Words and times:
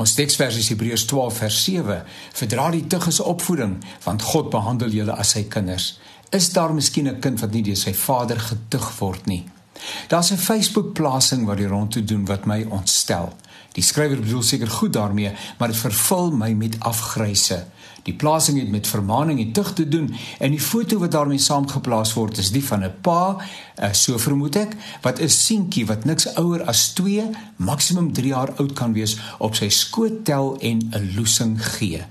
Ons 0.00 0.14
teksvers 0.16 0.56
is 0.56 0.70
Hebreërs 0.72 1.02
12 1.10 1.38
vers 1.42 1.56
7. 1.66 1.96
Verdra 2.38 2.70
die 2.72 2.86
tugges 2.88 3.18
opvoeding, 3.20 3.74
want 4.06 4.24
God 4.30 4.48
behandel 4.52 4.94
julle 4.96 5.12
as 5.12 5.34
sy 5.34 5.42
kinders. 5.52 5.98
Is 6.32 6.48
daar 6.56 6.72
miskien 6.72 7.08
'n 7.08 7.20
kind 7.20 7.40
wat 7.40 7.52
nie 7.52 7.62
deur 7.62 7.76
sy 7.76 7.92
vader 7.92 8.38
getug 8.38 8.86
word 8.98 9.26
nie? 9.26 9.44
Daar's 10.08 10.30
'n 10.30 10.36
Facebook-plasing 10.36 11.46
wat 11.46 11.56
die 11.56 11.66
rond 11.66 11.92
te 11.92 12.04
doen 12.04 12.24
wat 12.24 12.44
my 12.44 12.66
ontstel. 12.68 13.32
Die 13.72 13.82
skrywer 13.82 14.20
bedoel 14.20 14.42
seker 14.42 14.70
goed 14.70 14.92
daarmee, 14.92 15.32
maar 15.58 15.68
dit 15.68 15.76
vervul 15.76 16.30
my 16.30 16.52
met 16.52 16.76
afgryse. 16.80 17.66
Die 18.02 18.14
plasing 18.14 18.58
het 18.58 18.70
met 18.70 18.86
vermaaning 18.86 19.40
en 19.40 19.52
tug 19.52 19.72
te 19.72 19.88
doen 19.88 20.14
en 20.38 20.50
die 20.50 20.60
foto 20.60 20.98
wat 20.98 21.10
daarmee 21.10 21.38
saamgeplaas 21.38 22.12
word 22.16 22.38
is 22.38 22.50
die 22.50 22.64
van 22.64 22.84
'n 22.84 22.94
pa, 23.00 23.36
uh, 23.82 23.92
so 23.92 24.18
vermoed 24.18 24.56
ek, 24.56 24.76
wat 25.02 25.20
'n 25.20 25.28
seentjie 25.28 25.86
wat 25.86 26.04
niks 26.04 26.34
ouer 26.34 26.64
as 26.64 26.92
2, 26.92 27.30
maksimum 27.56 28.12
3 28.12 28.26
jaar 28.26 28.52
oud 28.56 28.72
kan 28.72 28.92
wees, 28.92 29.16
op 29.38 29.54
sy 29.54 29.68
skoot 29.68 30.24
tel 30.24 30.56
en 30.60 30.78
'n 30.92 31.12
loosing 31.16 31.66
gee. 31.76 32.04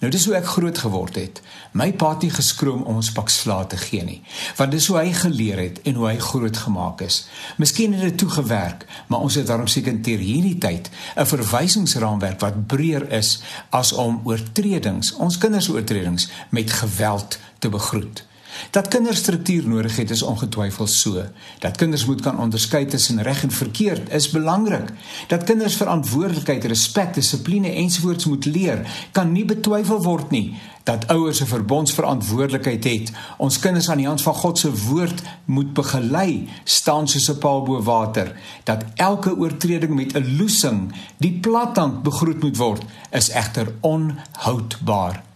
Nou 0.00 0.08
dis 0.12 0.24
hoe 0.24 0.34
ek 0.38 0.46
groot 0.48 0.78
geword 0.80 1.18
het. 1.20 1.40
My 1.76 1.90
pa 1.92 2.14
het 2.14 2.22
nie 2.24 2.32
geskroom 2.32 2.86
om 2.88 3.00
ons 3.02 3.10
pak 3.12 3.28
slaag 3.28 3.66
te 3.72 3.80
gee 3.80 4.04
nie, 4.04 4.20
want 4.56 4.72
dis 4.72 4.86
hoe 4.88 4.96
hy 4.96 5.10
geleer 5.12 5.60
het 5.60 5.82
en 5.84 5.98
hoe 6.00 6.06
hy 6.08 6.14
groot 6.24 6.56
gemaak 6.56 7.02
is. 7.04 7.26
Miskien 7.60 7.92
het 7.92 8.06
dit 8.08 8.16
toe 8.22 8.30
gewerk, 8.32 8.86
maar 9.12 9.26
ons 9.26 9.36
het 9.36 9.46
daarom 9.50 9.68
seker 9.68 10.00
ter 10.00 10.24
hierdie 10.24 10.56
tyd 10.58 10.88
'n 11.16 11.28
verwysingsraamwerk 11.28 12.40
wat 12.40 12.66
breër 12.66 13.12
is 13.12 13.42
as 13.70 13.92
om 13.92 14.20
oortredings, 14.24 15.12
ons 15.12 15.38
kinders 15.38 15.68
oortredings 15.68 16.30
met 16.48 16.72
geweld 16.72 17.38
te 17.58 17.68
begroet. 17.68 18.24
Dat 18.70 18.88
kinders 18.88 19.18
struktuur 19.18 19.68
nodig 19.68 19.96
het 19.96 20.10
is 20.10 20.22
ongetwyfeld 20.22 20.90
so. 20.90 21.24
Dat 21.58 21.76
kinders 21.76 22.04
moet 22.04 22.20
kan 22.20 22.38
onderskei 22.38 22.86
tussen 22.86 23.22
reg 23.22 23.42
en 23.42 23.50
verkeerd 23.50 24.12
is 24.12 24.30
belangrik. 24.30 24.90
Dat 25.28 25.44
kinders 25.44 25.76
verantwoordelikheid, 25.76 26.64
respek, 26.64 27.14
dissipline 27.14 27.72
ensovoorts 27.72 28.24
moet 28.24 28.44
leer, 28.44 29.08
kan 29.12 29.32
nie 29.32 29.44
betwyfel 29.44 30.02
word 30.02 30.30
nie. 30.30 30.54
Dat 30.82 31.06
ouers 31.06 31.40
'n 31.40 31.46
verbondsverantwoordelikheid 31.46 32.84
het, 32.84 33.12
ons 33.36 33.58
kinders 33.58 33.88
aan 33.88 33.96
die 33.96 34.06
hand 34.06 34.22
van 34.22 34.34
God 34.34 34.58
se 34.58 34.70
woord 34.76 35.22
moet 35.44 35.72
begelei, 35.72 36.48
staan 36.64 37.08
soos 37.08 37.30
'n 37.30 37.38
paal 37.38 37.62
bo 37.62 37.82
water. 37.82 38.36
Dat 38.64 38.84
elke 38.94 39.36
oortreding 39.36 39.94
met 39.94 40.12
'n 40.12 40.36
loosing, 40.36 40.92
die 41.16 41.38
plathand 41.40 42.02
begroet 42.02 42.42
moet 42.42 42.56
word, 42.56 42.82
is 43.10 43.28
egter 43.28 43.74
onhoudbaar. 43.80 45.29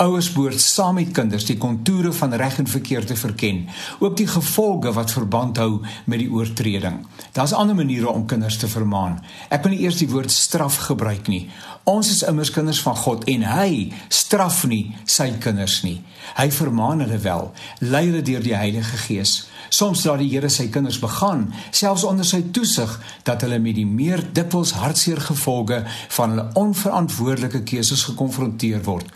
Ouers 0.00 0.30
behoort 0.32 0.60
saam 0.64 0.94
met 0.96 1.10
kinders 1.12 1.44
die 1.44 1.58
kontoure 1.60 2.12
van 2.16 2.32
reg 2.40 2.54
en 2.58 2.68
verkeerd 2.72 3.10
te 3.10 3.16
verken, 3.20 3.66
ook 3.98 4.14
die 4.16 4.26
gevolge 4.26 4.92
wat 4.96 5.12
verband 5.12 5.60
hou 5.60 5.82
met 6.08 6.22
die 6.22 6.30
oortreding. 6.32 7.02
Daar's 7.36 7.52
ander 7.52 7.76
maniere 7.76 8.08
om 8.08 8.24
kinders 8.26 8.56
te 8.56 8.68
vermaan. 8.68 9.18
Ek 9.52 9.66
wil 9.66 9.74
nie 9.74 9.82
eers 9.84 10.00
die 10.00 10.08
woord 10.08 10.32
straf 10.32 10.78
gebruik 10.86 11.28
nie. 11.28 11.42
Ons 11.84 12.14
is 12.14 12.22
immers 12.24 12.52
kinders 12.54 12.80
van 12.80 12.96
God 12.96 13.28
en 13.28 13.44
hy 13.44 13.90
straf 14.08 14.62
nie 14.72 14.86
sy 15.04 15.28
kinders 15.36 15.82
nie. 15.84 15.98
Hy 16.38 16.48
vermaan 16.54 17.04
hulle 17.04 17.20
wel, 17.20 17.52
lei 17.84 18.06
hulle 18.08 18.24
deur 18.24 18.44
die 18.44 18.56
Heilige 18.56 19.04
Gees. 19.04 19.36
Soms 19.70 20.02
laat 20.04 20.18
die 20.18 20.30
Here 20.32 20.48
sy 20.50 20.66
kinders 20.72 20.98
begaan, 20.98 21.44
selfs 21.70 22.02
onder 22.08 22.26
sy 22.26 22.40
toesig, 22.54 22.90
dat 23.26 23.44
hulle 23.44 23.60
met 23.62 23.76
die 23.78 23.86
meer 23.86 24.22
dikwels 24.34 24.72
hartseer 24.80 25.20
gevolge 25.22 25.84
van 26.16 26.34
hulle 26.34 26.46
onverantwoordelike 26.58 27.62
keuses 27.68 28.02
gekonfronteer 28.08 28.82
word. 28.88 29.06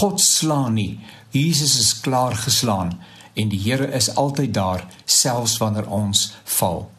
God 0.00 0.20
slaan 0.38 0.74
nie. 0.74 1.00
Jesus 1.30 1.78
is 1.80 2.00
klaar 2.00 2.36
geslaan 2.36 2.98
en 3.34 3.48
die 3.48 3.60
Here 3.60 3.88
is 3.96 4.14
altyd 4.14 4.54
daar 4.54 4.86
selfs 5.04 5.56
wanneer 5.60 5.88
ons 5.88 6.32
val. 6.58 6.90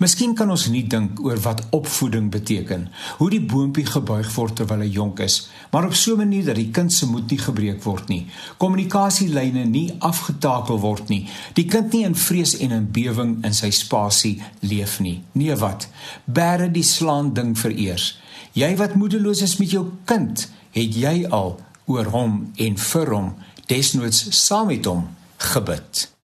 Miskien 0.00 0.34
kan 0.36 0.50
ons 0.52 0.66
nie 0.72 0.82
dink 0.90 1.20
oor 1.24 1.38
wat 1.44 1.62
opvoeding 1.76 2.28
beteken, 2.32 2.88
hoe 3.18 3.28
die 3.32 3.40
boontjie 3.40 3.86
gebuig 3.88 4.28
word 4.34 4.58
terwyl 4.58 4.84
hy 4.84 4.90
jonk 4.92 5.22
is, 5.24 5.38
maar 5.72 5.86
op 5.88 5.94
so 5.94 6.14
'n 6.14 6.18
manier 6.24 6.44
dat 6.44 6.56
die 6.56 6.70
kind 6.70 6.92
se 6.92 7.06
moed 7.06 7.30
nie 7.30 7.38
gebreek 7.38 7.82
word 7.84 8.08
nie, 8.08 8.26
kommunikasielyne 8.58 9.64
nie 9.64 9.94
afgetakel 9.98 10.78
word 10.78 11.08
nie, 11.08 11.28
die 11.54 11.64
kind 11.64 11.92
nie 11.92 12.04
in 12.04 12.14
vrees 12.14 12.56
en 12.58 12.70
in 12.70 12.90
bewering 12.92 13.44
in 13.44 13.54
sy 13.54 13.70
spasie 13.70 14.42
leef 14.60 15.00
nie. 15.00 15.22
Nee 15.32 15.56
wat? 15.56 15.88
Bære 16.24 16.70
die 16.70 16.84
slaan 16.84 17.32
ding 17.34 17.58
vereers. 17.58 18.18
Jy 18.52 18.76
wat 18.76 18.94
moedeloos 18.94 19.42
is 19.42 19.56
met 19.58 19.70
jou 19.70 19.90
kind, 20.04 20.48
het 20.70 20.94
jy 20.94 21.26
al 21.30 21.60
oor 21.90 22.10
hom 22.14 22.38
en 22.56 22.78
vir 22.90 23.14
hom 23.14 23.32
desnoods 23.70 24.22
saam 24.36 24.70
met 24.70 24.86
hom 24.86 25.06
gebid. 25.50 26.10